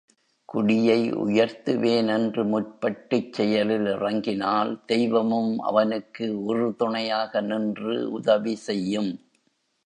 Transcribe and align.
குடியை 0.49 1.13
உயர்த்துவேன் 1.15 2.07
என்று 2.07 2.43
முற்பட்டுச் 2.45 3.33
செயலில் 3.33 3.85
இறங்கினால் 3.85 4.83
தெய்வமும் 4.85 5.59
அவனுக்கு 5.59 6.43
உறுதுணையாக 6.43 7.41
நின்று 7.41 8.11
உதவி 8.11 8.55
செய்யும். 8.55 9.11